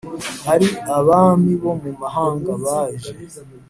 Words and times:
Ari 0.53 0.67
abami 0.97 1.51
bo 1.61 1.71
mu 1.81 1.91
mahanga 2.01 2.51
baje 2.63 3.11